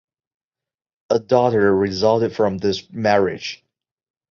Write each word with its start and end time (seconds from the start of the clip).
A 1.11 1.19
daughter 1.19 1.75
resulted 1.75 2.35
from 2.35 2.57
this 2.57 2.89
marriage. 2.91 3.63